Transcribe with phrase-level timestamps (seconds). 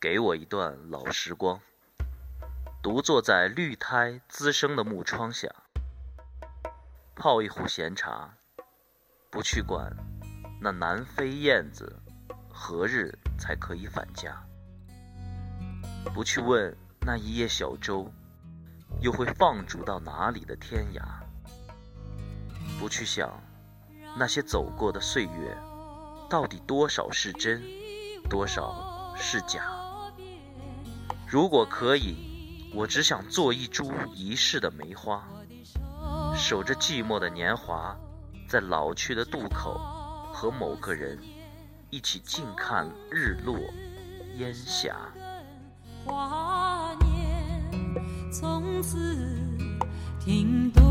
[0.00, 1.60] 给我一段老时光，
[2.80, 5.52] 独坐在绿苔滋生的木窗下，
[7.16, 8.32] 泡一壶闲茶，
[9.28, 9.92] 不去管
[10.60, 12.00] 那南飞燕子
[12.48, 14.40] 何日才可以返家，
[16.14, 18.08] 不去问那一叶小舟
[19.00, 21.02] 又会放逐到哪里的天涯，
[22.78, 23.42] 不去想
[24.16, 25.58] 那些走过的岁月
[26.30, 27.60] 到底多少是真，
[28.30, 29.74] 多少是假。
[31.30, 32.16] 如果可以，
[32.74, 35.28] 我只想做一株一世的梅花，
[36.34, 37.94] 守着寂寞的年华，
[38.48, 39.78] 在老去的渡口，
[40.32, 41.18] 和某个人
[41.90, 43.58] 一起静看日落
[44.38, 44.96] 烟霞。
[46.06, 48.98] 华年从此
[50.18, 50.82] 停顿，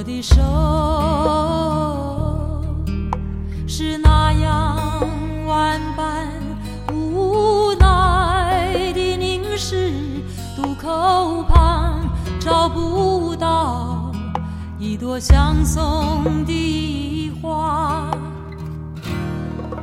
[0.00, 0.40] 我的手
[3.68, 4.78] 是那样
[5.46, 6.26] 万般
[6.90, 9.92] 无奈的凝视，
[10.56, 12.00] 渡口旁
[12.40, 14.10] 找不到
[14.78, 18.10] 一朵相送的花，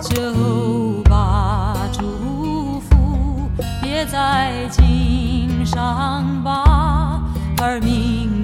[0.00, 3.48] 就把祝福
[3.80, 7.22] 别在襟上吧，
[7.62, 8.39] 而明。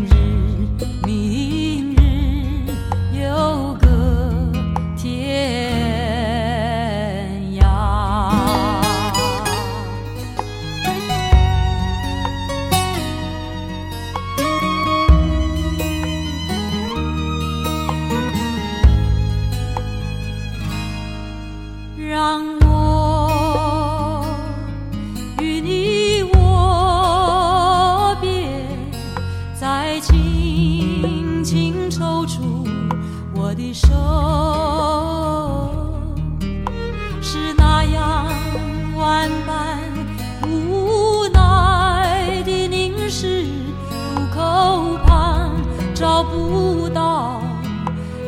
[45.98, 47.40] 找不到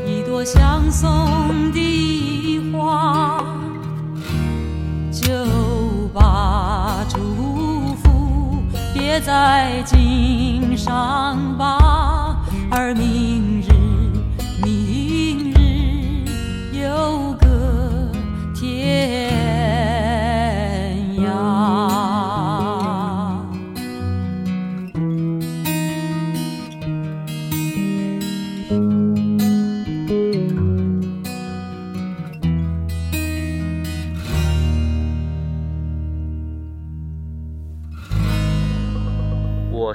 [0.07, 3.45] 一朵相送的花，
[5.13, 5.29] 就
[6.15, 8.57] 把祝福
[8.95, 12.39] 别在襟上吧，
[12.71, 13.78] 而明日。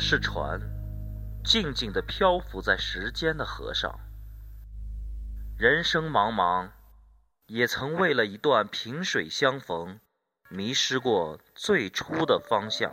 [0.05, 0.59] 是船，
[1.45, 4.01] 静静地漂浮在时间的河上。
[5.57, 6.71] 人生茫茫，
[7.47, 10.01] 也曾为了一段萍水相逢，
[10.49, 12.91] 迷失过最初的方向。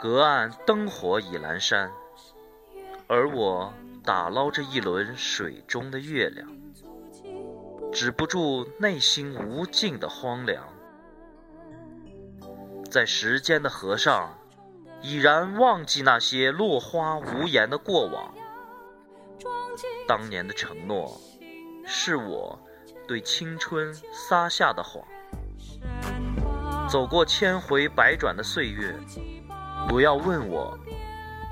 [0.00, 1.92] 隔岸灯火已阑珊，
[3.06, 3.72] 而我
[4.02, 6.48] 打捞着一轮水中的月亮，
[7.92, 10.66] 止不住内心无尽的荒凉。
[12.90, 14.36] 在时间的河上。
[15.02, 18.32] 已然忘记那些落花无言的过往，
[20.06, 21.20] 当年的承诺，
[21.84, 22.58] 是我
[23.08, 25.02] 对青春撒下的谎。
[26.88, 28.94] 走过千回百转的岁月，
[29.88, 30.78] 不要问我，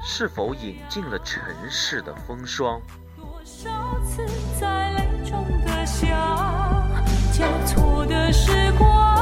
[0.04, 2.80] 是否饮尽了尘世的风霜。
[3.16, 4.24] 多少次
[4.60, 6.06] 在泪中的笑，
[7.32, 9.19] 交错的时光，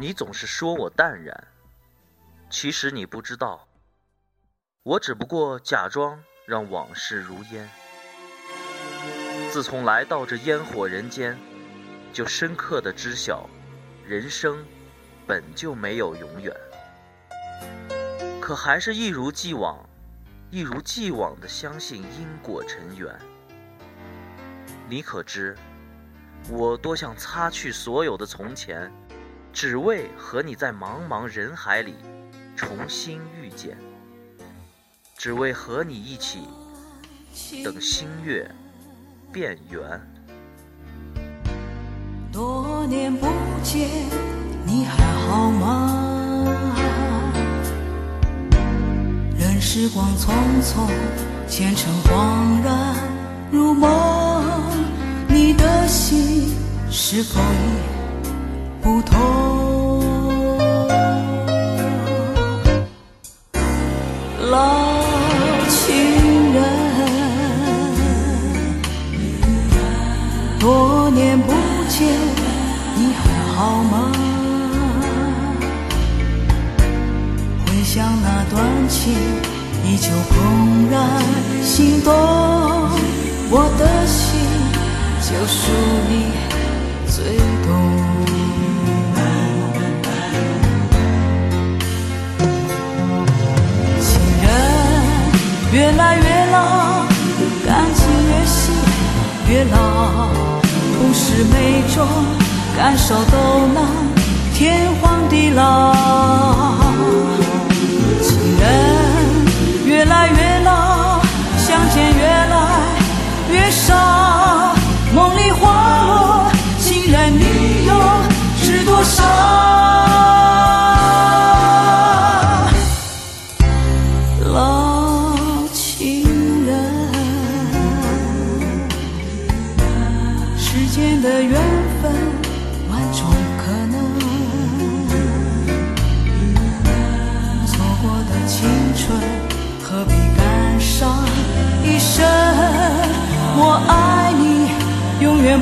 [0.00, 1.48] 你总是说我淡然，
[2.48, 3.66] 其实你不知道，
[4.84, 7.68] 我只不过假装让往事如烟。
[9.50, 11.36] 自从来到这烟火人间，
[12.12, 13.50] 就深刻的知晓，
[14.06, 14.64] 人生
[15.26, 16.54] 本就没有永远。
[18.40, 19.84] 可还是一如既往，
[20.48, 23.12] 一如既往的相信因果尘缘。
[24.88, 25.58] 你可知，
[26.48, 28.88] 我多想擦去所有的从前。
[29.60, 31.96] 只为和你在茫茫人海里
[32.54, 33.76] 重新遇见，
[35.16, 36.46] 只为和你一起
[37.64, 38.48] 等星月
[39.32, 40.00] 变圆。
[42.30, 43.26] 多年不
[43.64, 43.88] 见，
[44.64, 46.54] 你还好吗？
[49.36, 50.30] 任时光匆
[50.62, 50.88] 匆，
[51.48, 52.94] 前尘恍然
[53.50, 53.90] 如梦，
[55.26, 56.54] 你的心
[56.88, 57.87] 是否已？
[58.88, 60.00] 不同，
[64.50, 65.04] 老
[65.68, 66.62] 情人，
[70.58, 71.52] 多年不
[71.90, 72.08] 见，
[72.96, 73.20] 你还
[73.54, 74.10] 好吗？
[77.66, 79.12] 回想那段情，
[79.84, 81.22] 依旧怦然
[81.62, 82.10] 心动，
[83.50, 84.40] 我的心
[85.20, 85.70] 就属
[86.08, 86.32] 你
[87.06, 88.07] 最懂。
[95.70, 97.04] 越来越老，
[97.66, 98.74] 感情越陷
[99.50, 99.76] 越牢，
[100.98, 102.06] 不是每种
[102.76, 103.84] 感受都能
[104.54, 106.87] 天荒地老。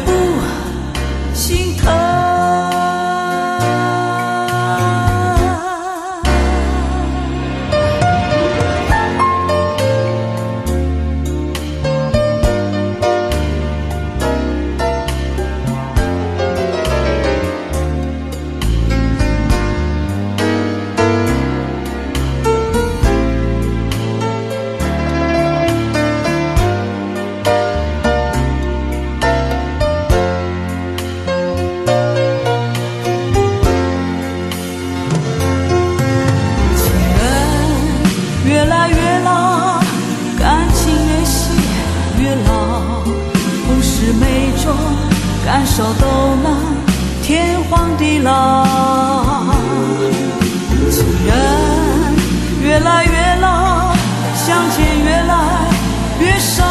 [0.05, 0.36] tempo
[45.47, 46.57] 感受都能
[47.23, 48.67] 天荒地老，
[50.91, 51.35] 情人
[52.65, 53.95] 越来越老，
[54.35, 55.71] 相见越来
[56.19, 56.65] 越少，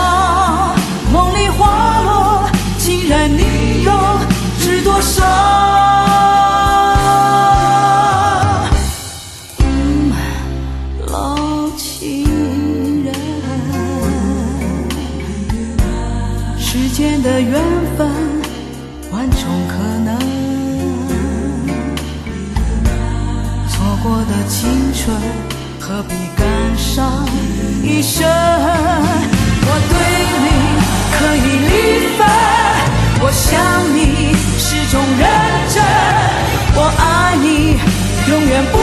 [1.14, 3.92] 梦里花落，情人你又
[4.60, 5.24] 知多少？
[11.08, 11.38] 老
[11.78, 13.14] 情人，
[16.60, 17.54] 世间的缘
[17.98, 18.25] 分。
[24.48, 25.16] 青春
[25.80, 26.46] 何必感
[26.78, 27.28] 伤
[27.84, 28.26] 一生？
[29.68, 29.94] 我对
[30.44, 30.48] 你
[31.18, 31.70] 可以离
[32.16, 32.20] 分，
[33.22, 33.44] 我想
[33.96, 33.98] 你
[34.58, 35.24] 始终认
[35.74, 35.76] 真，
[36.76, 37.46] 我爱你
[38.30, 38.78] 永远不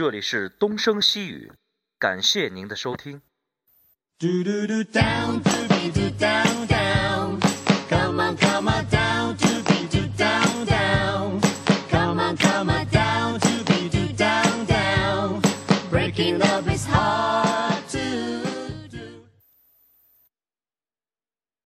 [0.00, 1.52] 这里是东升西雨
[1.98, 3.20] 感谢您的收听。
[4.18, 5.42] 嘟嘟嘟 dow
[6.18, 7.49] dow dow